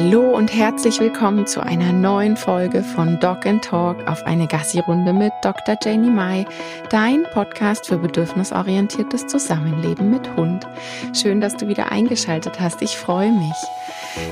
[0.00, 5.12] Hallo und herzlich willkommen zu einer neuen Folge von Dog and Talk auf eine Gassi-Runde
[5.12, 5.76] mit Dr.
[5.82, 6.46] Janie Mai,
[6.88, 10.68] dein Podcast für bedürfnisorientiertes Zusammenleben mit Hund.
[11.12, 12.80] Schön, dass du wieder eingeschaltet hast.
[12.80, 13.56] Ich freue mich.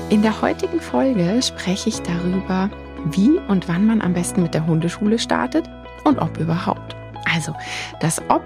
[0.09, 2.69] In der heutigen Folge spreche ich darüber,
[3.03, 5.69] wie und wann man am besten mit der Hundeschule startet
[6.05, 6.95] und ob überhaupt.
[7.33, 7.53] Also
[7.99, 8.43] das Ob,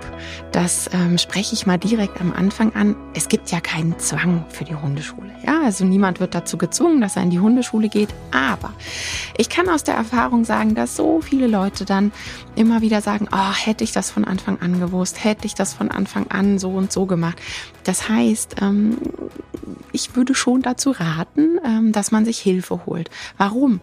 [0.52, 2.96] das ähm, spreche ich mal direkt am Anfang an.
[3.14, 5.32] Es gibt ja keinen Zwang für die Hundeschule.
[5.46, 8.10] Ja, also niemand wird dazu gezwungen, dass er in die Hundeschule geht.
[8.32, 8.74] Aber
[9.38, 12.12] ich kann aus der Erfahrung sagen, dass so viele Leute dann
[12.56, 15.90] immer wieder sagen, oh, hätte ich das von Anfang an gewusst, hätte ich das von
[15.90, 17.40] Anfang an so und so gemacht.
[17.84, 18.98] Das heißt, ähm,
[19.92, 23.10] ich würde schon dazu raten, ähm, dass man sich Hilfe holt.
[23.38, 23.82] Warum?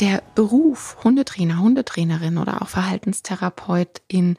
[0.00, 4.36] Der Beruf Hundetrainer, Hundetrainerin oder auch Verhaltenstherapeutin,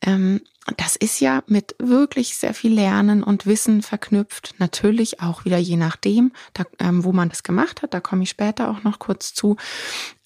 [0.00, 0.40] ähm,
[0.76, 4.54] das ist ja mit wirklich sehr viel Lernen und Wissen verknüpft.
[4.58, 7.94] Natürlich auch wieder je nachdem, da, ähm, wo man das gemacht hat.
[7.94, 9.56] Da komme ich später auch noch kurz zu.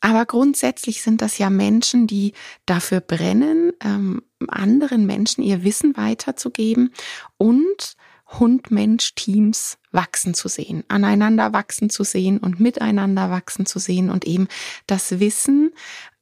[0.00, 2.34] Aber grundsätzlich sind das ja Menschen, die
[2.66, 6.92] dafür brennen, ähm, anderen Menschen ihr Wissen weiterzugeben
[7.38, 7.96] und
[8.26, 14.48] Hund-Mensch-Teams wachsen zu sehen, aneinander wachsen zu sehen und miteinander wachsen zu sehen und eben
[14.86, 15.72] das Wissen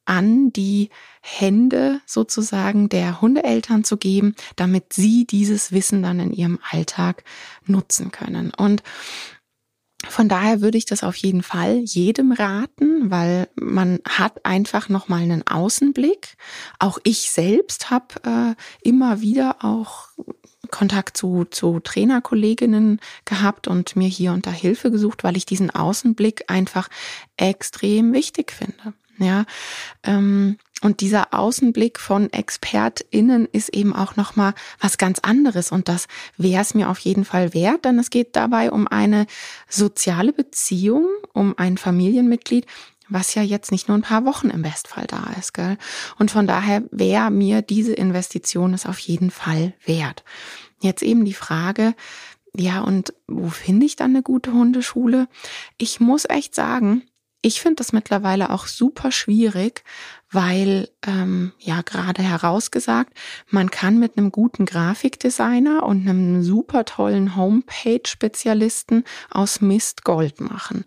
[0.05, 0.91] an die
[1.23, 7.25] Hände sozusagen der Hundeeltern zu geben, damit sie dieses Wissen dann in ihrem Alltag
[7.67, 8.53] nutzen können.
[8.55, 8.83] Und
[10.07, 15.09] von daher würde ich das auf jeden Fall jedem raten, weil man hat einfach noch
[15.09, 16.37] mal einen Außenblick.
[16.79, 18.55] Auch ich selbst habe äh,
[18.87, 20.09] immer wieder auch
[20.71, 25.71] Kontakt zu, zu Trainerkolleginnen gehabt und mir hier und da Hilfe gesucht, weil ich diesen
[25.71, 26.89] Außenblick einfach
[27.37, 28.95] extrem wichtig finde.
[29.19, 29.45] Ja,
[30.03, 35.73] ähm, und dieser Außenblick von ExpertInnen ist eben auch nochmal was ganz anderes.
[35.73, 39.27] Und das wäre es mir auf jeden Fall wert, denn es geht dabei um eine
[39.69, 42.67] soziale Beziehung, um ein Familienmitglied,
[43.15, 45.79] was ja jetzt nicht nur ein paar Wochen im Bestfall da ist, gell?
[46.19, 50.25] Und von daher wäre mir diese Investition es auf jeden Fall wert.
[50.81, 51.95] Jetzt eben die Frage,
[52.55, 55.29] ja, und wo finde ich dann eine gute Hundeschule?
[55.79, 57.03] Ich muss echt sagen,
[57.41, 59.85] ich finde das mittlerweile auch super schwierig,
[60.35, 63.13] weil, ähm, ja, gerade herausgesagt,
[63.49, 70.85] man kann mit einem guten Grafikdesigner und einem super tollen Homepage-Spezialisten aus Mist Gold machen.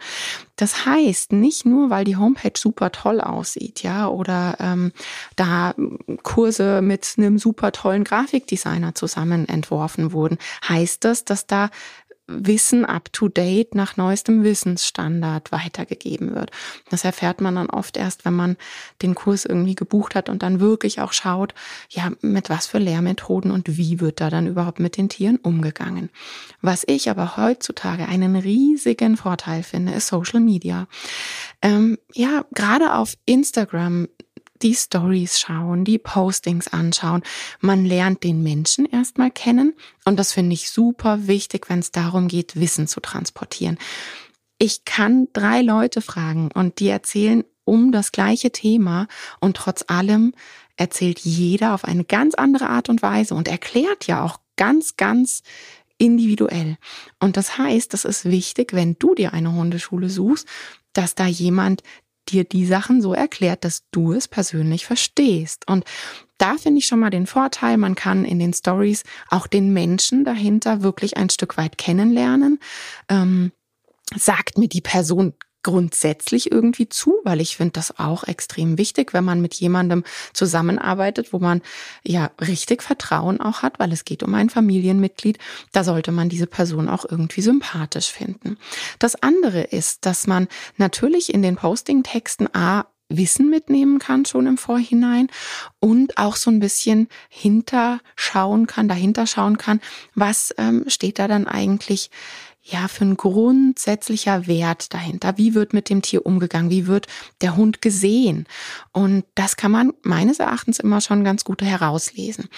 [0.57, 4.91] Das heißt, nicht nur, weil die Homepage super toll aussieht, ja, oder ähm,
[5.35, 5.75] da
[6.23, 10.37] Kurse mit einem super tollen Grafikdesigner zusammen entworfen wurden,
[10.67, 11.69] heißt das, dass da
[12.27, 16.51] Wissen up to date nach neuestem Wissensstandard weitergegeben wird.
[16.89, 18.57] Das erfährt man dann oft erst, wenn man
[19.01, 21.53] den Kurs irgendwie gebucht hat und dann wirklich auch schaut,
[21.89, 26.09] ja, mit was für Lehrmethoden und wie wird da dann überhaupt mit den Tieren umgegangen.
[26.61, 30.87] Was ich aber heutzutage einen riesigen Vorteil finde, ist Social Media.
[31.61, 34.07] Ähm, ja, gerade auf Instagram
[34.61, 37.23] die Stories schauen, die Postings anschauen.
[37.59, 39.73] Man lernt den Menschen erstmal kennen
[40.05, 43.77] und das finde ich super wichtig, wenn es darum geht, Wissen zu transportieren.
[44.59, 49.07] Ich kann drei Leute fragen und die erzählen um das gleiche Thema
[49.39, 50.33] und trotz allem
[50.77, 55.43] erzählt jeder auf eine ganz andere Art und Weise und erklärt ja auch ganz, ganz
[55.97, 56.77] individuell.
[57.19, 60.47] Und das heißt, das ist wichtig, wenn du dir eine Hundeschule suchst,
[60.93, 61.83] dass da jemand
[62.31, 65.67] dir die Sachen so erklärt, dass du es persönlich verstehst.
[65.67, 65.85] Und
[66.37, 70.23] da finde ich schon mal den Vorteil, man kann in den Stories auch den Menschen
[70.23, 72.59] dahinter wirklich ein Stück weit kennenlernen.
[73.09, 73.51] Ähm,
[74.15, 75.33] sagt mir die Person
[75.63, 80.03] grundsätzlich irgendwie zu, weil ich finde das auch extrem wichtig, wenn man mit jemandem
[80.33, 81.61] zusammenarbeitet, wo man
[82.05, 85.39] ja richtig Vertrauen auch hat, weil es geht um ein Familienmitglied.
[85.73, 88.57] Da sollte man diese Person auch irgendwie sympathisch finden.
[88.99, 90.47] Das andere ist, dass man
[90.77, 95.29] natürlich in den Posting-Texten A Wissen mitnehmen kann schon im Vorhinein
[95.79, 99.79] und auch so ein bisschen hinterschauen kann, dahinter schauen kann,
[100.13, 102.11] was ähm, steht da dann eigentlich
[102.69, 105.37] ja, für ein grundsätzlicher Wert dahinter.
[105.37, 106.69] Wie wird mit dem Tier umgegangen?
[106.69, 107.07] Wie wird
[107.41, 108.45] der Hund gesehen?
[108.91, 112.49] Und das kann man meines Erachtens immer schon ganz gut herauslesen.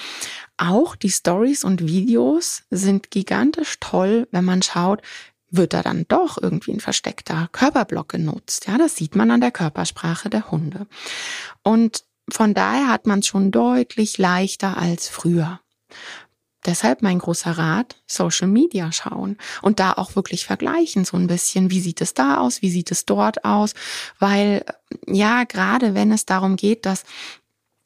[0.57, 5.01] Auch die Stories und Videos sind gigantisch toll, wenn man schaut,
[5.51, 8.68] wird da dann doch irgendwie ein versteckter Körperblock genutzt.
[8.68, 10.88] Ja, das sieht man an der Körpersprache der Hunde.
[11.63, 15.60] Und von daher hat man es schon deutlich leichter als früher.
[16.65, 21.71] Deshalb mein großer Rat, Social Media schauen und da auch wirklich vergleichen, so ein bisschen,
[21.71, 23.73] wie sieht es da aus, wie sieht es dort aus,
[24.19, 24.65] weil
[25.07, 27.06] ja, gerade wenn es darum geht, dass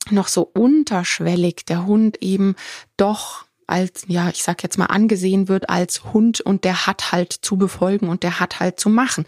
[0.09, 2.55] noch so unterschwellig der Hund eben
[2.97, 7.31] doch als, ja, ich sag jetzt mal, angesehen wird als Hund und der hat halt
[7.31, 9.25] zu befolgen und der hat halt zu machen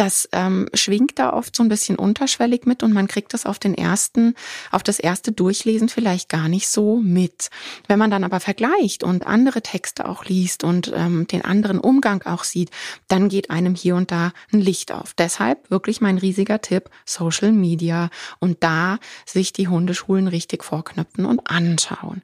[0.00, 3.58] das ähm, schwingt da oft so ein bisschen unterschwellig mit und man kriegt das auf
[3.58, 4.34] den ersten,
[4.70, 7.50] auf das erste Durchlesen vielleicht gar nicht so mit.
[7.86, 12.22] Wenn man dann aber vergleicht und andere Texte auch liest und ähm, den anderen Umgang
[12.22, 12.70] auch sieht,
[13.08, 15.12] dann geht einem hier und da ein Licht auf.
[15.12, 18.08] Deshalb wirklich mein riesiger Tipp, Social Media
[18.38, 22.22] und da sich die Hundeschulen richtig vorknöpfen und anschauen.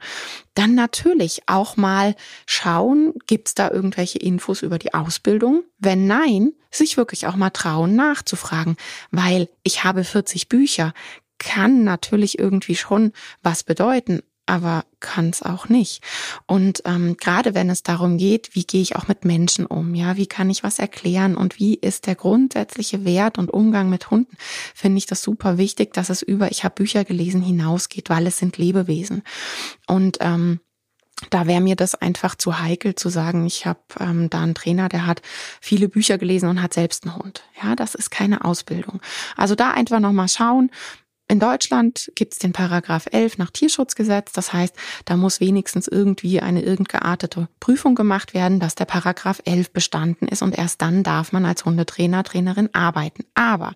[0.54, 5.64] Dann natürlich auch mal schauen, gibt's da irgendwelche Infos über die Ausbildung?
[5.78, 8.76] Wenn nein, sich wirklich auch mal trauen nachzufragen,
[9.10, 10.92] weil ich habe 40 Bücher,
[11.38, 13.12] kann natürlich irgendwie schon
[13.42, 16.02] was bedeuten, aber kann es auch nicht.
[16.46, 20.16] Und ähm, gerade wenn es darum geht, wie gehe ich auch mit Menschen um, ja,
[20.16, 24.36] wie kann ich was erklären und wie ist der grundsätzliche Wert und Umgang mit Hunden,
[24.74, 28.38] finde ich das super wichtig, dass es über ich habe Bücher gelesen hinausgeht, weil es
[28.38, 29.22] sind Lebewesen.
[29.86, 30.60] Und ähm,
[31.30, 34.88] da wäre mir das einfach zu heikel zu sagen, ich habe ähm, da einen Trainer,
[34.88, 35.22] der hat
[35.60, 37.42] viele Bücher gelesen und hat selbst einen Hund.
[37.62, 39.00] Ja, das ist keine Ausbildung.
[39.36, 40.70] Also da einfach nochmal schauen,
[41.28, 44.30] in Deutschland gibt es den Paragraph 11 nach Tierschutzgesetz.
[44.32, 44.76] Das heißt,
[45.06, 50.42] da muss wenigstens irgendwie eine irgendeartete Prüfung gemacht werden, dass der Paragraph 11 bestanden ist
[50.42, 53.24] und erst dann darf man als Hundetrainer, Trainerin arbeiten.
[53.34, 53.74] Aber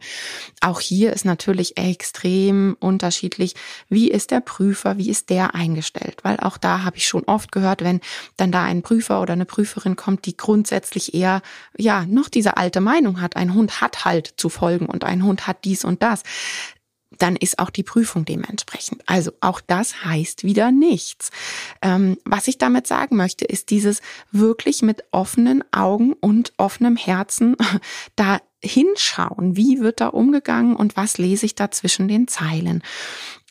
[0.61, 3.55] auch hier ist natürlich extrem unterschiedlich,
[3.88, 6.19] wie ist der Prüfer, wie ist der eingestellt?
[6.23, 8.00] Weil auch da habe ich schon oft gehört, wenn
[8.37, 11.43] dann da ein Prüfer oder eine Prüferin kommt, die grundsätzlich eher,
[11.76, 15.49] ja, noch diese alte Meinung hat, ein Hund hat halt zu folgen und ein Hund
[15.49, 16.23] hat dies und das
[17.22, 19.02] dann ist auch die Prüfung dementsprechend.
[19.06, 21.31] Also auch das heißt wieder nichts.
[21.82, 24.00] Ähm, was ich damit sagen möchte, ist dieses
[24.32, 27.56] wirklich mit offenen Augen und offenem Herzen
[28.17, 32.82] da hinschauen, wie wird da umgegangen und was lese ich da zwischen den Zeilen.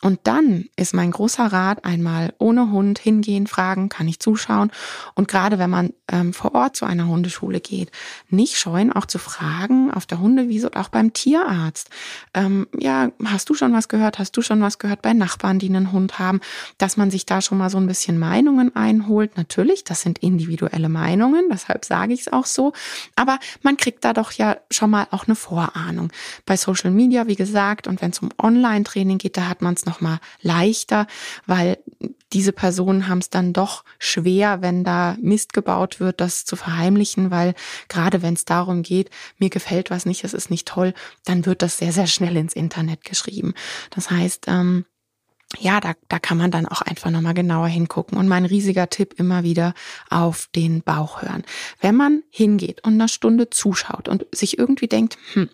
[0.02, 4.72] Und dann ist mein großer Rat einmal ohne Hund hingehen, fragen, kann ich zuschauen.
[5.14, 7.92] Und gerade wenn man ähm, vor Ort zu einer Hundeschule geht,
[8.30, 11.90] nicht scheuen, auch zu fragen auf der Hundewiese und auch beim Tierarzt.
[12.34, 14.20] Ähm, ja, hast du schon was gehört?
[14.20, 16.40] Hast du schon was gehört bei Nachbarn, die einen Hund haben?
[16.78, 19.36] Dass man sich da schon mal so ein bisschen Meinungen einholt.
[19.36, 22.72] Natürlich, das sind individuelle Meinungen, deshalb sage ich es auch so.
[23.18, 26.10] Aber man kriegt da doch ja schon mal auch eine Vorahnung.
[26.46, 29.86] Bei Social Media, wie gesagt, und wenn es um Online-Training geht, da hat man es
[29.90, 31.08] noch mal leichter,
[31.46, 31.78] weil
[32.32, 37.32] diese Personen haben es dann doch schwer, wenn da Mist gebaut wird, das zu verheimlichen,
[37.32, 37.56] weil
[37.88, 40.94] gerade wenn es darum geht, mir gefällt was nicht, es ist nicht toll,
[41.26, 43.54] dann wird das sehr, sehr schnell ins Internet geschrieben.
[43.90, 44.86] Das heißt, ähm,
[45.58, 48.18] ja, da, da kann man dann auch einfach nochmal genauer hingucken.
[48.18, 49.74] Und mein riesiger Tipp immer wieder
[50.10, 51.44] auf den Bauch hören.
[51.82, 55.50] Wenn man hingeht und eine Stunde zuschaut und sich irgendwie denkt, hm,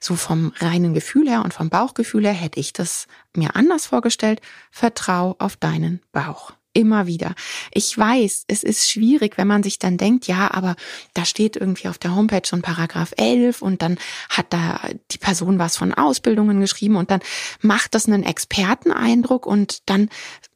[0.00, 3.06] so vom reinen Gefühl her und vom Bauchgefühl her hätte ich das
[3.36, 7.34] mir anders vorgestellt, vertrau auf deinen Bauch immer wieder.
[7.72, 10.76] Ich weiß, es ist schwierig, wenn man sich dann denkt, ja, aber
[11.14, 13.96] da steht irgendwie auf der Homepage ein Paragraph 11 und dann
[14.28, 14.80] hat da
[15.10, 17.20] die Person was von Ausbildungen geschrieben und dann
[17.60, 20.10] macht das einen Experteneindruck und dann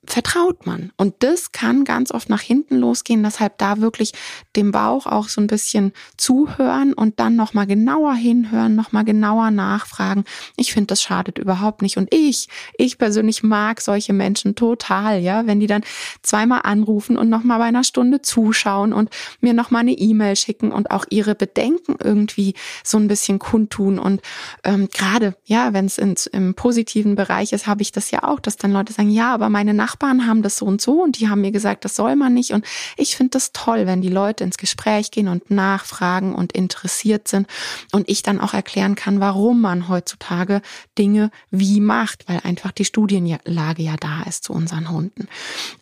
[0.04, 0.92] vertraut man.
[0.96, 3.22] Und das kann ganz oft nach hinten losgehen.
[3.22, 4.12] Deshalb da wirklich
[4.54, 10.24] dem Bauch auch so ein bisschen zuhören und dann nochmal genauer hinhören, nochmal genauer nachfragen.
[10.56, 11.96] Ich finde, das schadet überhaupt nicht.
[11.96, 15.82] Und ich, ich persönlich mag solche Menschen total, ja, wenn die dann
[16.22, 19.10] zweimal anrufen und nochmal bei einer Stunde zuschauen und
[19.40, 22.54] mir nochmal eine E-Mail schicken und auch ihre Bedenken irgendwie
[22.84, 23.98] so ein bisschen kundtun.
[23.98, 24.22] Und
[24.64, 28.56] ähm, gerade, ja, wenn es im positiven Bereich ist, habe ich das ja auch, dass
[28.56, 31.28] dann Leute sagen, ja, aber meine Nachbarn Nachbarn haben das so und so und die
[31.28, 32.52] haben mir gesagt, das soll man nicht.
[32.52, 32.64] Und
[32.98, 37.46] ich finde das toll, wenn die Leute ins Gespräch gehen und nachfragen und interessiert sind
[37.92, 40.60] und ich dann auch erklären kann, warum man heutzutage
[40.98, 45.26] Dinge wie macht, weil einfach die Studienlage ja da ist zu unseren Hunden.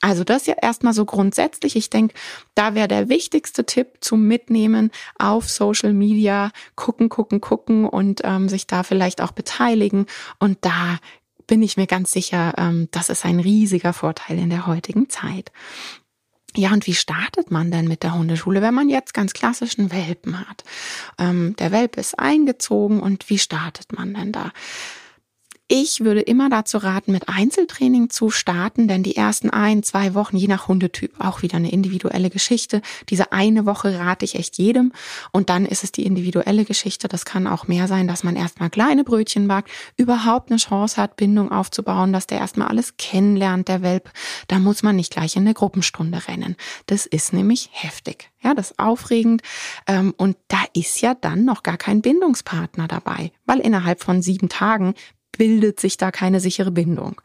[0.01, 1.75] Also das ja erstmal so grundsätzlich.
[1.75, 2.15] Ich denke,
[2.55, 8.49] da wäre der wichtigste Tipp zum Mitnehmen auf Social Media, gucken, gucken, gucken und ähm,
[8.49, 10.07] sich da vielleicht auch beteiligen.
[10.39, 10.99] Und da
[11.47, 15.53] bin ich mir ganz sicher, ähm, das ist ein riesiger Vorteil in der heutigen Zeit.
[16.57, 20.41] Ja, und wie startet man denn mit der Hundeschule, wenn man jetzt ganz klassischen Welpen
[20.41, 20.65] hat?
[21.19, 24.53] Ähm, der Welpe ist eingezogen und wie startet man denn da?
[25.69, 30.37] Ich würde immer dazu raten, mit Einzeltraining zu starten, denn die ersten ein, zwei Wochen,
[30.37, 32.83] je nach Hundetyp, auch wieder eine individuelle Geschichte.
[33.09, 34.93] Diese eine Woche rate ich echt jedem.
[35.33, 37.09] Und dann ist es die individuelle Geschichte.
[37.09, 41.17] Das kann auch mehr sein, dass man erstmal kleine Brötchen backt, überhaupt eine Chance hat,
[41.17, 44.13] Bindung aufzubauen, dass der erstmal alles kennenlernt, der Welp.
[44.47, 46.55] Da muss man nicht gleich in eine Gruppenstunde rennen.
[46.87, 48.31] Das ist nämlich heftig.
[48.41, 49.43] Ja, das ist aufregend.
[49.89, 54.49] Ähm, und da ist ja dann noch gar kein Bindungspartner dabei, weil innerhalb von sieben
[54.49, 54.95] Tagen
[55.38, 57.21] bildet sich da keine sichere Bindung.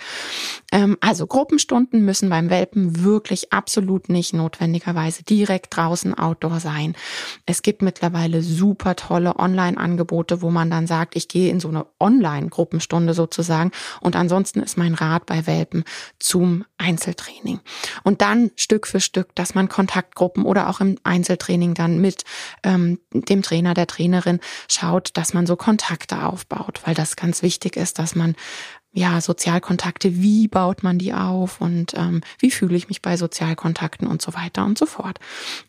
[0.72, 6.96] Ähm, also Gruppenstunden müssen beim Welpen wirklich absolut nicht notwendigerweise direkt draußen outdoor sein.
[7.46, 11.86] Es gibt mittlerweile super tolle Online-Angebote, wo man dann sagt, ich gehe in so eine
[12.00, 15.84] Online-Gruppenstunde sozusagen und ansonsten ist mein Rat bei Welpen
[16.20, 17.60] zum Einzeltraining.
[18.04, 22.24] Und dann Stück für Stück, dass man Kontaktgruppen oder auch im Einzeltraining dann mit
[22.64, 27.78] ähm, dem Trainer, der Trainerin schaut, dass man so Kontakte aufbaut, weil das ganz wichtig
[27.78, 28.36] ist, dass man
[28.94, 34.06] ja, Sozialkontakte, wie baut man die auf und ähm, wie fühle ich mich bei Sozialkontakten
[34.06, 35.20] und so weiter und so fort.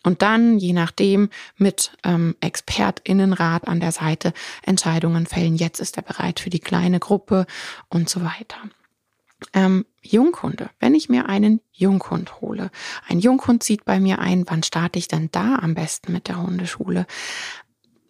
[0.03, 4.33] Und dann, je nachdem, mit ähm, ExpertInnenrat an der Seite
[4.65, 5.55] Entscheidungen fällen.
[5.55, 7.47] Jetzt ist er bereit für die kleine Gruppe
[7.89, 8.57] und so weiter.
[9.53, 10.71] Ähm, Junghunde.
[10.81, 12.71] Wenn ich mir einen Junghund hole,
[13.09, 16.43] ein Junghund zieht bei mir ein, wann starte ich denn da am besten mit der
[16.43, 17.07] Hundeschule?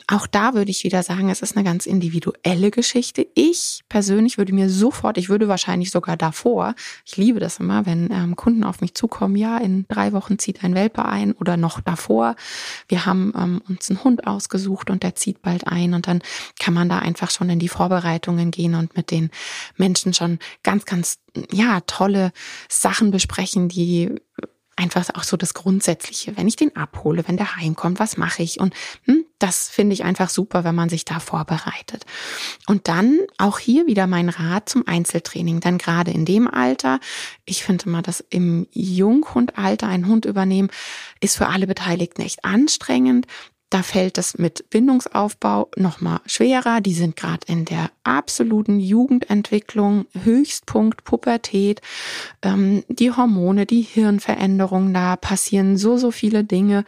[0.06, 3.26] Auch da würde ich wieder sagen, es ist eine ganz individuelle Geschichte.
[3.34, 8.10] Ich persönlich würde mir sofort, ich würde wahrscheinlich sogar davor, ich liebe das immer, wenn
[8.10, 11.80] ähm, Kunden auf mich zukommen, ja, in drei Wochen zieht ein Welpe ein oder noch
[11.80, 12.36] davor.
[12.88, 16.22] Wir haben ähm, uns einen Hund ausgesucht und der zieht bald ein und dann
[16.58, 19.30] kann man da einfach schon in die Vorbereitungen gehen und mit den
[19.76, 21.18] Menschen schon ganz, ganz,
[21.50, 22.32] ja, tolle
[22.68, 24.10] Sachen besprechen, die
[24.76, 28.58] einfach auch so das Grundsätzliche, wenn ich den abhole, wenn der heimkommt, was mache ich?
[28.60, 32.06] Und hm, das finde ich einfach super, wenn man sich da vorbereitet.
[32.66, 35.58] Und dann auch hier wieder mein Rat zum Einzeltraining.
[35.58, 37.00] Denn gerade in dem Alter,
[37.44, 40.70] ich finde mal, dass im Junghundalter einen Hund übernehmen,
[41.20, 43.26] ist für alle Beteiligten echt anstrengend.
[43.72, 46.82] Da fällt es mit Bindungsaufbau nochmal schwerer.
[46.82, 51.80] Die sind gerade in der absoluten Jugendentwicklung, Höchstpunkt Pubertät,
[52.42, 56.84] ähm, die Hormone, die Hirnveränderungen, da passieren so, so viele Dinge.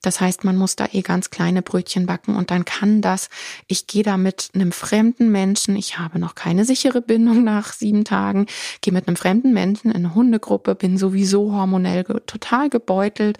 [0.00, 3.30] Das heißt, man muss da eh ganz kleine Brötchen backen und dann kann das,
[3.66, 8.04] ich gehe da mit einem fremden Menschen, ich habe noch keine sichere Bindung nach sieben
[8.04, 8.46] Tagen,
[8.80, 13.38] gehe mit einem fremden Menschen in eine Hundegruppe, bin sowieso hormonell total gebeutelt.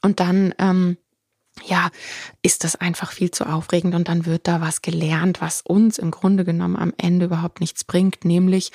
[0.00, 0.96] Und dann ähm,
[1.66, 1.90] ja,
[2.42, 6.10] ist das einfach viel zu aufregend und dann wird da was gelernt, was uns im
[6.10, 8.72] Grunde genommen am Ende überhaupt nichts bringt, nämlich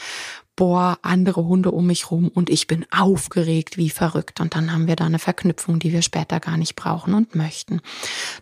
[0.56, 4.40] boah, andere Hunde um mich rum und ich bin aufgeregt wie verrückt.
[4.40, 7.82] Und dann haben wir da eine Verknüpfung, die wir später gar nicht brauchen und möchten.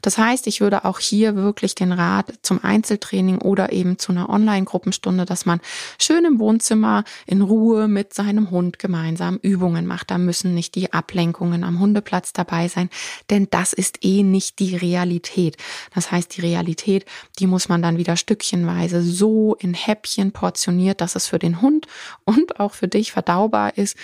[0.01, 4.29] Das heißt, ich würde auch hier wirklich den Rat zum Einzeltraining oder eben zu einer
[4.29, 5.61] Online-Gruppenstunde, dass man
[5.99, 10.11] schön im Wohnzimmer in Ruhe mit seinem Hund gemeinsam Übungen macht.
[10.11, 12.89] Da müssen nicht die Ablenkungen am Hundeplatz dabei sein,
[13.29, 15.55] denn das ist eh nicht die Realität.
[15.95, 17.05] Das heißt, die Realität,
[17.39, 21.87] die muss man dann wieder stückchenweise so in Häppchen portioniert, dass es für den Hund
[22.25, 23.97] und auch für dich verdaubar ist.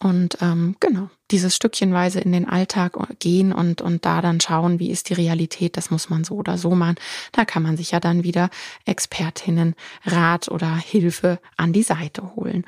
[0.00, 4.90] Und ähm, genau, dieses Stückchenweise in den Alltag gehen und, und da dann schauen, wie
[4.90, 6.96] ist die Realität, das muss man so oder so machen.
[7.32, 8.48] Da kann man sich ja dann wieder
[8.84, 12.64] Expertinnen Rat oder Hilfe an die Seite holen.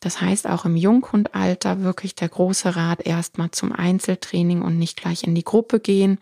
[0.00, 5.24] Das heißt auch im Junghundalter wirklich der große Rat erstmal zum Einzeltraining und nicht gleich
[5.24, 6.18] in die Gruppe gehen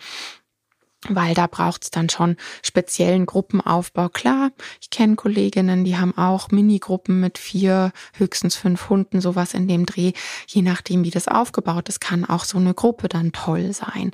[1.08, 4.08] weil da braucht's dann schon speziellen Gruppenaufbau.
[4.08, 9.68] Klar, ich kenne Kolleginnen, die haben auch Minigruppen mit vier, höchstens fünf Hunden, sowas in
[9.68, 10.12] dem Dreh.
[10.46, 14.10] Je nachdem, wie das aufgebaut ist, kann auch so eine Gruppe dann toll sein.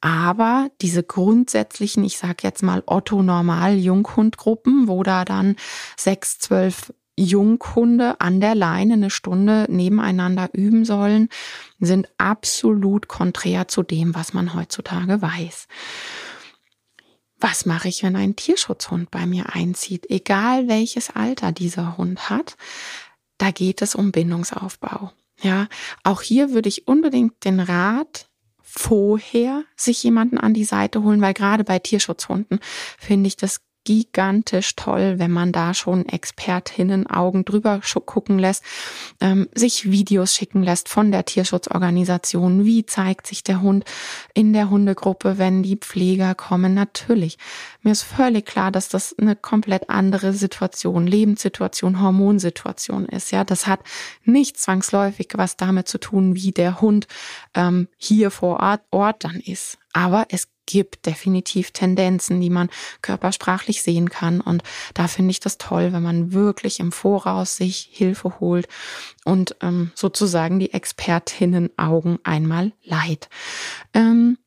[0.00, 5.56] Aber diese grundsätzlichen, ich sag jetzt mal Otto Normal Junghundgruppen, wo da dann
[5.96, 11.28] sechs, zwölf Junghunde an der Leine eine Stunde nebeneinander üben sollen,
[11.78, 15.68] sind absolut konträr zu dem, was man heutzutage weiß.
[17.38, 20.08] Was mache ich, wenn ein Tierschutzhund bei mir einzieht?
[20.10, 22.56] Egal welches Alter dieser Hund hat,
[23.38, 25.12] da geht es um Bindungsaufbau.
[25.42, 25.68] Ja,
[26.04, 28.28] auch hier würde ich unbedingt den Rat
[28.62, 32.60] vorher sich jemanden an die Seite holen, weil gerade bei Tierschutzhunden
[32.98, 38.64] finde ich das gigantisch toll, wenn man da schon Expertinnen Augen drüber gucken lässt,
[39.20, 42.64] ähm, sich Videos schicken lässt von der Tierschutzorganisation.
[42.64, 43.84] Wie zeigt sich der Hund
[44.32, 46.74] in der Hundegruppe, wenn die Pfleger kommen?
[46.74, 47.38] Natürlich.
[47.82, 53.30] Mir ist völlig klar, dass das eine komplett andere Situation, Lebenssituation, Hormonsituation ist.
[53.30, 53.80] Ja, das hat
[54.24, 57.06] nicht zwangsläufig was damit zu tun, wie der Hund
[57.54, 59.78] ähm, hier vor Ort, Ort dann ist.
[59.94, 62.68] Aber es gibt definitiv Tendenzen, die man
[63.00, 64.40] körpersprachlich sehen kann.
[64.40, 68.68] Und da finde ich das toll, wenn man wirklich im Voraus sich Hilfe holt
[69.24, 73.28] und ähm, sozusagen die Expertinnen Augen einmal leid.
[73.94, 74.38] Ähm,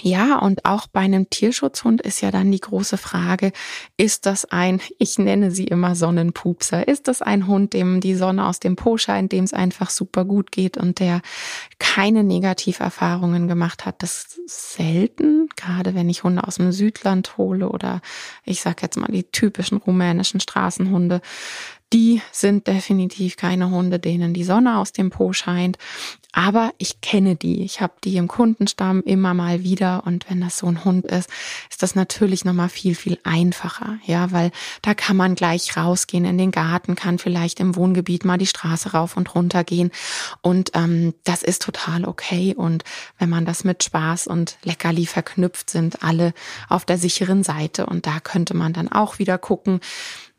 [0.00, 3.52] ja, und auch bei einem Tierschutzhund ist ja dann die große Frage,
[3.96, 8.46] ist das ein, ich nenne sie immer Sonnenpupser, ist das ein Hund, dem die Sonne
[8.46, 11.22] aus dem Po scheint, dem es einfach super gut geht und der
[11.78, 14.02] keine Negativerfahrungen gemacht hat?
[14.02, 18.00] Das ist selten, gerade wenn ich Hunde aus dem Südland hole oder
[18.44, 21.20] ich sag jetzt mal die typischen rumänischen Straßenhunde
[21.92, 25.78] Die sind definitiv keine Hunde, denen die Sonne aus dem Po scheint.
[26.36, 27.62] Aber ich kenne die.
[27.62, 30.02] Ich habe die im Kundenstamm immer mal wieder.
[30.04, 31.30] Und wenn das so ein Hund ist,
[31.70, 33.98] ist das natürlich nochmal viel, viel einfacher.
[34.04, 34.50] Ja, weil
[34.82, 38.90] da kann man gleich rausgehen in den Garten, kann vielleicht im Wohngebiet mal die Straße
[38.90, 39.92] rauf und runter gehen.
[40.42, 42.54] Und ähm, das ist total okay.
[42.56, 42.82] Und
[43.18, 46.34] wenn man das mit Spaß und Leckerli verknüpft, sind alle
[46.68, 47.86] auf der sicheren Seite.
[47.86, 49.78] Und da könnte man dann auch wieder gucken,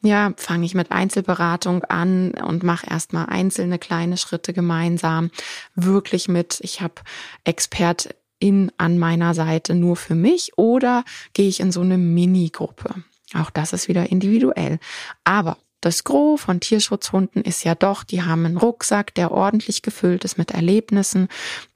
[0.01, 5.31] ja, fange ich mit Einzelberatung an und mache erstmal einzelne kleine Schritte gemeinsam.
[5.75, 6.95] Wirklich mit, ich habe
[7.43, 13.03] Expertin an meiner Seite nur für mich oder gehe ich in so eine Mini-Gruppe.
[13.33, 14.79] Auch das ist wieder individuell.
[15.23, 20.23] Aber das Gros von Tierschutzhunden ist ja doch, die haben einen Rucksack, der ordentlich gefüllt
[20.23, 21.27] ist mit Erlebnissen,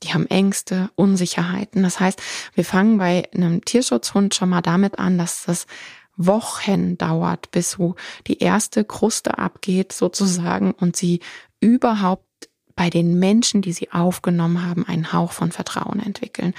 [0.02, 1.84] die haben Ängste, Unsicherheiten.
[1.84, 2.20] Das heißt,
[2.56, 5.68] wir fangen bei einem Tierschutzhund schon mal damit an, dass das
[6.20, 7.96] Wochen dauert, bis so
[8.28, 11.22] die erste Kruste abgeht sozusagen und sie
[11.62, 12.26] überhaupt
[12.76, 16.54] bei den Menschen, die sie aufgenommen haben, einen Hauch von Vertrauen entwickeln.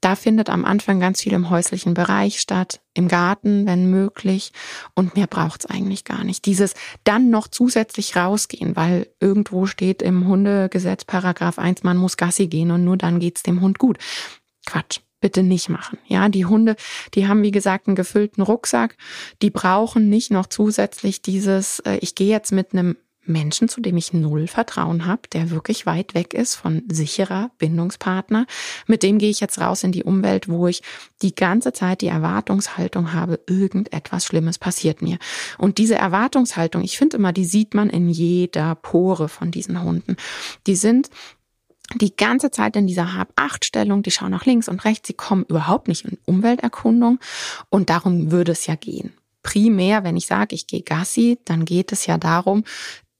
[0.00, 4.50] Da findet am Anfang ganz viel im häuslichen Bereich statt, im Garten, wenn möglich.
[4.96, 6.44] Und mehr braucht's eigentlich gar nicht.
[6.46, 6.74] Dieses
[7.04, 12.72] dann noch zusätzlich rausgehen, weil irgendwo steht im Hundegesetz Paragraph 1, man muss Gassi gehen
[12.72, 13.98] und nur dann geht's dem Hund gut.
[14.66, 15.98] Quatsch bitte nicht machen.
[16.06, 16.76] Ja, die Hunde,
[17.14, 18.96] die haben wie gesagt einen gefüllten Rucksack.
[19.42, 22.96] Die brauchen nicht noch zusätzlich dieses, äh, ich gehe jetzt mit einem
[23.26, 28.46] Menschen, zu dem ich null Vertrauen habe, der wirklich weit weg ist von sicherer Bindungspartner.
[28.86, 30.82] Mit dem gehe ich jetzt raus in die Umwelt, wo ich
[31.22, 35.18] die ganze Zeit die Erwartungshaltung habe, irgendetwas Schlimmes passiert mir.
[35.58, 40.16] Und diese Erwartungshaltung, ich finde immer, die sieht man in jeder Pore von diesen Hunden.
[40.66, 41.10] Die sind
[41.94, 45.88] die ganze Zeit in dieser Hab-Acht-Stellung, die schauen nach links und rechts, sie kommen überhaupt
[45.88, 47.18] nicht in Umwelterkundung
[47.68, 49.12] und darum würde es ja gehen.
[49.42, 52.64] Primär, wenn ich sage, ich gehe Gassi, dann geht es ja darum,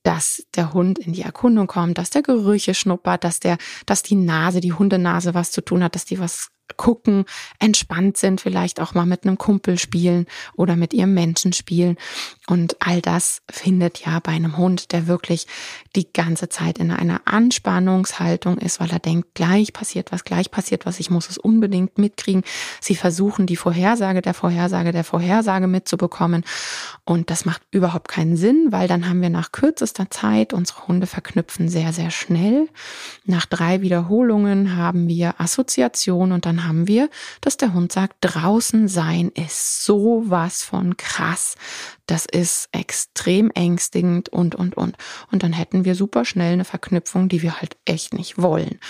[0.03, 4.15] dass der Hund in die Erkundung kommt, dass der Gerüche schnuppert, dass der, dass die
[4.15, 7.25] Nase, die Hundenase was zu tun hat, dass die was gucken,
[7.59, 11.97] entspannt sind, vielleicht auch mal mit einem Kumpel spielen oder mit ihrem Menschen spielen.
[12.47, 15.47] Und all das findet ja bei einem Hund, der wirklich
[15.97, 20.87] die ganze Zeit in einer Anspannungshaltung ist, weil er denkt, gleich passiert was, gleich passiert
[20.87, 22.43] was, ich muss es unbedingt mitkriegen.
[22.81, 26.45] Sie versuchen die Vorhersage der Vorhersage der Vorhersage mitzubekommen.
[27.05, 31.07] Und das macht überhaupt keinen Sinn, weil dann haben wir nach kürzester Zeit, unsere Hunde
[31.07, 32.69] verknüpfen sehr, sehr schnell.
[33.25, 38.89] Nach drei Wiederholungen haben wir Assoziation und dann haben wir, dass der Hund sagt, draußen
[38.89, 41.55] sein ist sowas von krass.
[42.11, 44.97] Das ist extrem ängstigend und, und, und.
[45.31, 48.81] Und dann hätten wir super schnell eine Verknüpfung, die wir halt echt nicht wollen.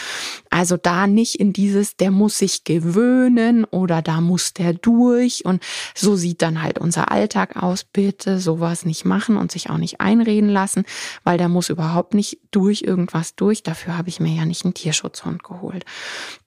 [0.49, 5.63] Also da nicht in dieses, der muss sich gewöhnen oder da muss der durch und
[5.95, 7.85] so sieht dann halt unser Alltag aus.
[7.85, 10.85] Bitte sowas nicht machen und sich auch nicht einreden lassen,
[11.23, 13.63] weil der muss überhaupt nicht durch irgendwas durch.
[13.63, 15.85] Dafür habe ich mir ja nicht einen Tierschutzhund geholt.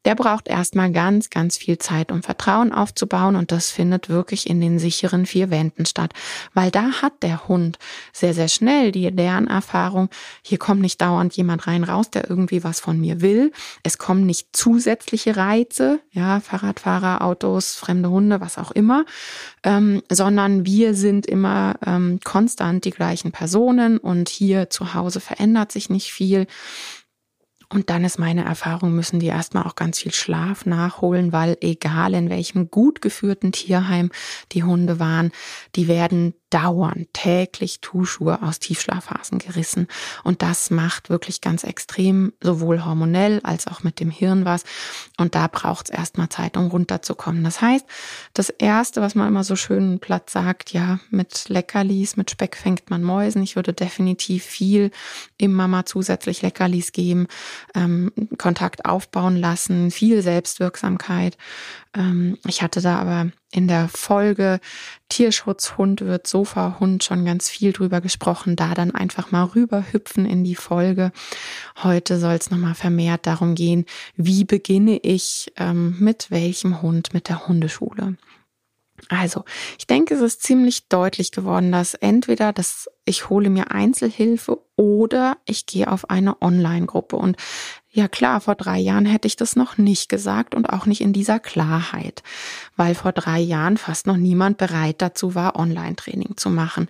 [0.05, 4.59] Der braucht erstmal ganz, ganz viel Zeit, um Vertrauen aufzubauen und das findet wirklich in
[4.59, 6.13] den sicheren vier Wänden statt,
[6.53, 7.77] weil da hat der Hund
[8.11, 10.09] sehr, sehr schnell die Lernerfahrung,
[10.41, 13.51] hier kommt nicht dauernd jemand rein, raus, der irgendwie was von mir will.
[13.83, 19.05] Es kommen nicht zusätzliche Reize, ja, Fahrradfahrer, Autos, fremde Hunde, was auch immer,
[19.63, 25.71] ähm, sondern wir sind immer ähm, konstant die gleichen Personen und hier zu Hause verändert
[25.71, 26.47] sich nicht viel.
[27.73, 32.13] Und dann ist meine Erfahrung, müssen die erstmal auch ganz viel Schlaf nachholen, weil egal
[32.13, 34.11] in welchem gut geführten Tierheim
[34.51, 35.31] die Hunde waren,
[35.75, 39.87] die werden dauernd täglich Tuchschuhe aus Tiefschlafphasen gerissen.
[40.23, 44.63] Und das macht wirklich ganz extrem, sowohl hormonell als auch mit dem Hirn was.
[45.17, 47.43] Und da braucht es erstmal Zeit, um runterzukommen.
[47.43, 47.85] Das heißt,
[48.33, 52.91] das Erste, was man immer so schön platt sagt, ja, mit Leckerlis, mit Speck fängt
[52.91, 53.41] man Mäusen.
[53.41, 54.91] Ich würde definitiv viel
[55.37, 57.27] immer mal zusätzlich Leckerlis geben,
[57.73, 61.37] ähm, Kontakt aufbauen lassen, viel Selbstwirksamkeit.
[61.95, 64.59] Ähm, ich hatte da aber in der Folge
[65.09, 70.55] Tierschutzhund wird Sofahund schon ganz viel drüber gesprochen, da dann einfach mal rüberhüpfen in die
[70.55, 71.11] Folge.
[71.83, 77.29] Heute soll es nochmal vermehrt darum gehen, wie beginne ich ähm, mit welchem Hund mit
[77.29, 78.17] der Hundeschule.
[79.09, 79.43] Also,
[79.77, 85.37] ich denke, es ist ziemlich deutlich geworden, dass entweder das ich hole mir Einzelhilfe oder
[85.45, 87.15] ich gehe auf eine Online-Gruppe.
[87.15, 87.37] Und
[87.89, 91.13] ja klar, vor drei Jahren hätte ich das noch nicht gesagt und auch nicht in
[91.13, 92.23] dieser Klarheit,
[92.75, 96.87] weil vor drei Jahren fast noch niemand bereit dazu war, Online-Training zu machen.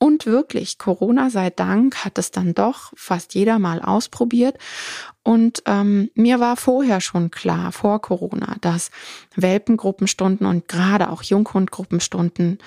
[0.00, 4.56] Und wirklich, Corona sei Dank hat es dann doch fast jeder mal ausprobiert.
[5.24, 8.92] Und ähm, mir war vorher schon klar, vor Corona, dass
[9.34, 12.58] Welpengruppenstunden und gerade auch Junghundgruppenstunden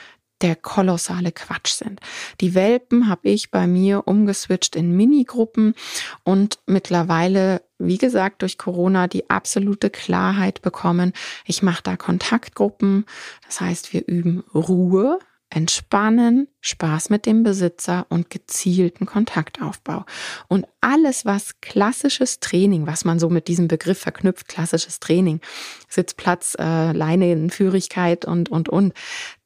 [0.42, 2.00] der kolossale Quatsch sind.
[2.40, 5.76] Die Welpen habe ich bei mir umgeswitcht in Minigruppen
[6.24, 11.14] und mittlerweile, wie gesagt, durch Corona die absolute Klarheit bekommen.
[11.46, 13.06] Ich mache da Kontaktgruppen.
[13.46, 15.20] Das heißt, wir üben Ruhe,
[15.54, 20.06] Entspannen, Spaß mit dem Besitzer und gezielten Kontaktaufbau.
[20.48, 25.42] Und alles, was klassisches Training, was man so mit diesem Begriff verknüpft, klassisches Training,
[25.90, 28.94] Sitzplatz, äh, Leinenführigkeit und, und, und,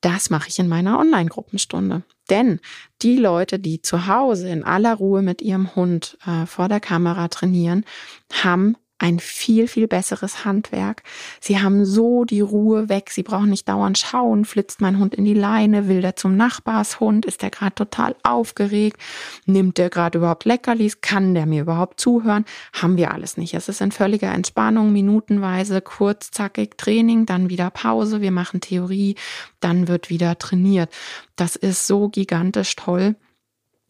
[0.01, 2.03] das mache ich in meiner Online-Gruppenstunde.
[2.29, 2.59] Denn
[3.01, 7.27] die Leute, die zu Hause in aller Ruhe mit ihrem Hund äh, vor der Kamera
[7.29, 7.83] trainieren,
[8.31, 11.03] haben ein viel, viel besseres Handwerk.
[11.41, 13.09] Sie haben so die Ruhe weg.
[13.11, 14.45] Sie brauchen nicht dauernd schauen.
[14.45, 15.89] Flitzt mein Hund in die Leine?
[15.89, 17.25] Will der zum Nachbarshund?
[17.25, 19.01] Ist der gerade total aufgeregt?
[19.45, 21.01] Nimmt der gerade überhaupt Leckerlis?
[21.01, 22.45] Kann der mir überhaupt zuhören?
[22.71, 23.53] Haben wir alles nicht.
[23.53, 28.21] Es ist in völliger Entspannung, minutenweise, kurz, zackig Training, dann wieder Pause.
[28.21, 29.15] Wir machen Theorie,
[29.59, 30.89] dann wird wieder trainiert.
[31.35, 33.15] Das ist so gigantisch toll.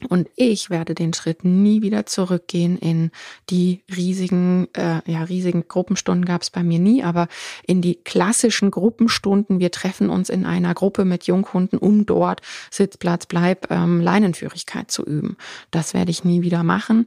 [0.05, 3.11] Und ich werde den Schritt nie wieder zurückgehen in
[3.49, 7.27] die riesigen, äh, ja, riesigen Gruppenstunden gab es bei mir nie, aber
[7.65, 9.59] in die klassischen Gruppenstunden.
[9.59, 12.41] Wir treffen uns in einer Gruppe mit Junghunden, um dort
[12.71, 15.37] Sitzplatz, Bleib, ähm, Leinenführigkeit zu üben.
[15.71, 17.05] Das werde ich nie wieder machen.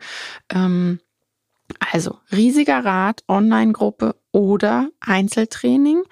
[0.53, 1.01] Ähm,
[1.93, 6.03] also riesiger Rat, Online-Gruppe oder Einzeltraining,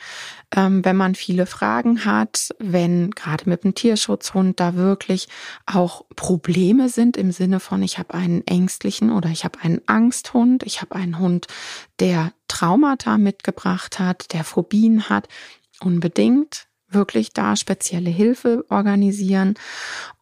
[0.55, 5.29] ähm, wenn man viele Fragen hat, wenn gerade mit dem Tierschutzhund da wirklich
[5.67, 10.63] auch Probleme sind im Sinne von, ich habe einen ängstlichen oder ich habe einen Angsthund,
[10.65, 11.47] ich habe einen Hund,
[12.01, 15.29] der Traumata mitgebracht hat, der Phobien hat,
[15.81, 19.55] unbedingt wirklich da spezielle Hilfe organisieren.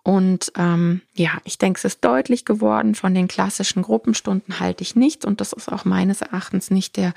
[0.02, 4.96] Und ähm, ja, ich denke, es ist deutlich geworden, von den klassischen Gruppenstunden halte ich
[4.96, 7.14] nichts und das ist auch meines Erachtens nicht der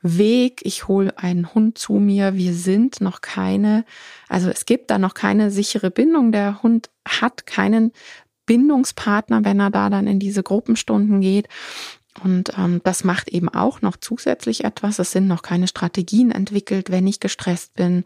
[0.00, 0.62] Weg.
[0.64, 2.34] Ich hole einen Hund zu mir.
[2.34, 3.84] Wir sind noch keine,
[4.30, 6.32] also es gibt da noch keine sichere Bindung.
[6.32, 7.92] Der Hund hat keinen
[8.46, 11.48] Bindungspartner, wenn er da dann in diese Gruppenstunden geht.
[12.22, 14.98] Und ähm, das macht eben auch noch zusätzlich etwas.
[14.98, 18.04] Es sind noch keine Strategien entwickelt, wenn ich gestresst bin.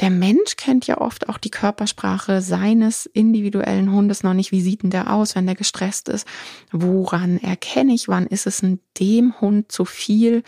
[0.00, 4.52] Der Mensch kennt ja oft auch die Körpersprache seines individuellen Hundes noch nicht.
[4.52, 6.26] Wie sieht denn der aus, wenn der gestresst ist?
[6.72, 10.42] Woran erkenne ich, wann ist es in dem Hund zu viel?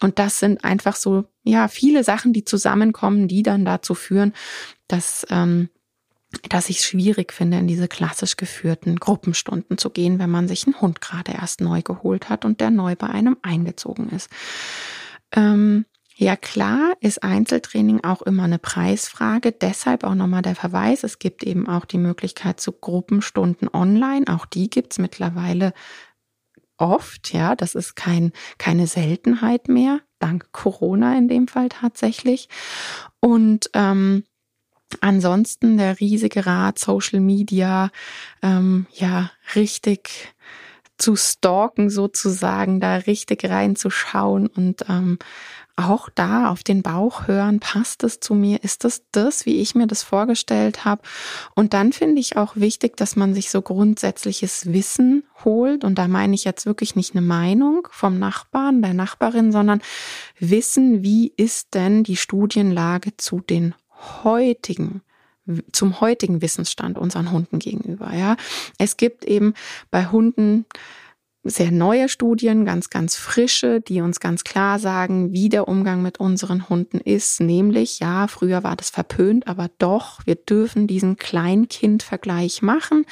[0.00, 4.32] Und das sind einfach so, ja, viele Sachen, die zusammenkommen, die dann dazu führen,
[4.88, 5.68] dass ähm,
[6.48, 10.66] dass ich es schwierig finde, in diese klassisch geführten Gruppenstunden zu gehen, wenn man sich
[10.66, 14.30] einen Hund gerade erst neu geholt hat und der neu bei einem eingezogen ist.
[15.32, 19.52] Ähm, ja klar ist Einzeltraining auch immer eine Preisfrage.
[19.52, 21.04] Deshalb auch nochmal der Verweis.
[21.04, 24.24] Es gibt eben auch die Möglichkeit zu Gruppenstunden online.
[24.28, 25.74] Auch die gibt's mittlerweile
[26.78, 27.32] oft.
[27.32, 30.00] Ja, das ist kein, keine Seltenheit mehr.
[30.18, 32.48] Dank Corona in dem Fall tatsächlich.
[33.20, 34.24] Und ähm,
[35.00, 37.90] Ansonsten der riesige Rat, Social Media,
[38.42, 40.34] ähm, ja, richtig
[40.98, 45.18] zu stalken sozusagen, da richtig reinzuschauen und ähm,
[45.76, 49.74] auch da auf den Bauch hören, passt es zu mir, ist das das, wie ich
[49.74, 51.02] mir das vorgestellt habe?
[51.54, 55.84] Und dann finde ich auch wichtig, dass man sich so grundsätzliches Wissen holt.
[55.84, 59.82] Und da meine ich jetzt wirklich nicht eine Meinung vom Nachbarn, der Nachbarin, sondern
[60.38, 63.74] Wissen, wie ist denn die Studienlage zu den
[64.24, 65.02] heutigen
[65.72, 68.12] zum heutigen Wissensstand unseren Hunden gegenüber.
[68.12, 68.36] Ja,
[68.78, 69.54] es gibt eben
[69.92, 70.66] bei Hunden
[71.48, 76.18] sehr neue Studien, ganz, ganz frische, die uns ganz klar sagen, wie der Umgang mit
[76.18, 77.40] unseren Hunden ist.
[77.40, 83.04] Nämlich, ja, früher war das verpönt, aber doch, wir dürfen diesen Kleinkind-Vergleich machen.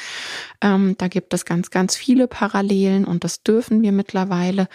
[0.61, 4.69] Ähm, da gibt es ganz, ganz viele Parallelen und das dürfen wir mittlerweile.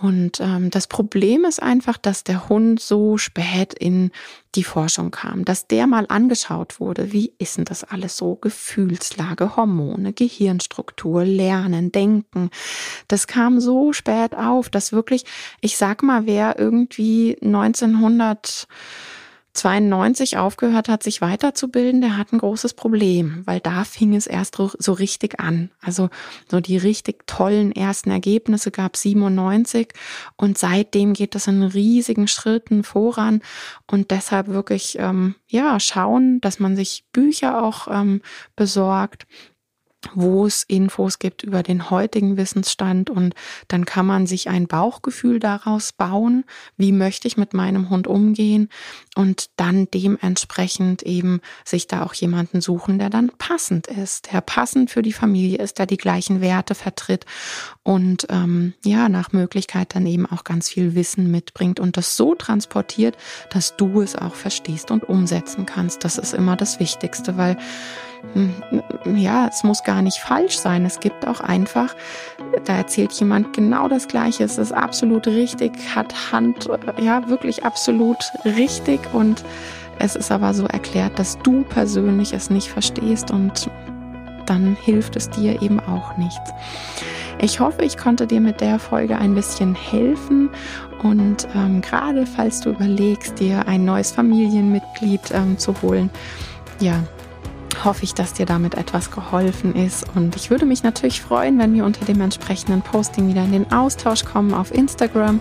[0.00, 4.12] Und ähm, das Problem ist einfach, dass der Hund so spät in
[4.54, 8.36] die Forschung kam, dass der mal angeschaut wurde, wie ist denn das alles so?
[8.36, 12.50] Gefühlslage, Hormone, Gehirnstruktur, Lernen, Denken.
[13.08, 15.24] Das kam so spät auf, dass wirklich,
[15.60, 18.68] ich sag mal, wer irgendwie 1900
[19.58, 24.56] 92 aufgehört hat, sich weiterzubilden, der hat ein großes Problem, weil da fing es erst
[24.56, 25.70] so richtig an.
[25.80, 26.10] Also
[26.48, 29.88] so die richtig tollen ersten Ergebnisse gab 97
[30.36, 33.42] und seitdem geht es in riesigen Schritten voran
[33.90, 38.22] und deshalb wirklich ähm, ja schauen, dass man sich Bücher auch ähm,
[38.54, 39.26] besorgt,
[40.14, 43.34] wo es Infos gibt über den heutigen Wissensstand und
[43.66, 46.44] dann kann man sich ein Bauchgefühl daraus bauen,
[46.76, 48.68] wie möchte ich mit meinem Hund umgehen
[49.16, 54.90] und dann dementsprechend eben sich da auch jemanden suchen, der dann passend ist, der passend
[54.90, 57.26] für die Familie ist, der die gleichen Werte vertritt
[57.82, 62.36] und ähm, ja, nach Möglichkeit dann eben auch ganz viel Wissen mitbringt und das so
[62.36, 63.16] transportiert,
[63.50, 66.04] dass du es auch verstehst und umsetzen kannst.
[66.04, 67.56] Das ist immer das Wichtigste, weil
[69.14, 70.84] ja, es muss gar nicht falsch sein.
[70.84, 71.94] Es gibt auch einfach,
[72.64, 74.44] da erzählt jemand genau das Gleiche.
[74.44, 76.68] Es ist absolut richtig, hat Hand,
[77.00, 79.44] ja, wirklich absolut richtig und
[79.98, 83.68] es ist aber so erklärt, dass du persönlich es nicht verstehst und
[84.46, 86.52] dann hilft es dir eben auch nichts.
[87.40, 90.50] Ich hoffe, ich konnte dir mit der Folge ein bisschen helfen
[91.02, 96.10] und ähm, gerade falls du überlegst, dir ein neues Familienmitglied ähm, zu holen,
[96.80, 97.02] ja,
[97.84, 100.04] hoffe ich, dass dir damit etwas geholfen ist.
[100.14, 103.72] Und ich würde mich natürlich freuen, wenn wir unter dem entsprechenden Posting wieder in den
[103.72, 105.40] Austausch kommen auf Instagram.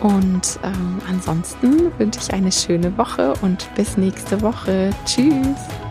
[0.00, 4.90] Und ähm, ansonsten wünsche ich eine schöne Woche und bis nächste Woche.
[5.04, 5.87] Tschüss.